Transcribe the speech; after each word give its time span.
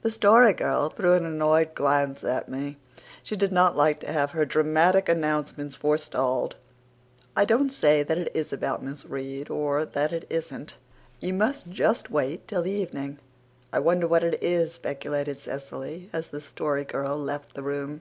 The 0.00 0.10
Story 0.10 0.54
Girl 0.54 0.88
threw 0.88 1.12
an 1.12 1.26
annoyed 1.26 1.74
glance 1.74 2.24
at 2.24 2.48
me. 2.48 2.78
She 3.22 3.36
did 3.36 3.52
not 3.52 3.76
like 3.76 4.00
to 4.00 4.10
have 4.10 4.30
her 4.30 4.46
dramatic 4.46 5.06
announcements 5.06 5.76
forestalled. 5.76 6.56
"I 7.36 7.44
don't 7.44 7.68
say 7.68 8.02
that 8.02 8.16
it 8.16 8.30
is 8.32 8.54
about 8.54 8.82
Miss 8.82 9.04
Reade 9.04 9.50
or 9.50 9.84
that 9.84 10.14
it 10.14 10.26
isn't. 10.30 10.76
You 11.20 11.34
must 11.34 11.68
just 11.68 12.10
wait 12.10 12.48
till 12.48 12.62
the 12.62 12.70
evening." 12.70 13.18
"I 13.70 13.80
wonder 13.80 14.08
what 14.08 14.24
it 14.24 14.42
is," 14.42 14.72
speculated 14.72 15.42
Cecily, 15.42 16.08
as 16.10 16.28
the 16.28 16.40
Story 16.40 16.86
Girl 16.86 17.18
left 17.18 17.52
the 17.52 17.62
room. 17.62 18.00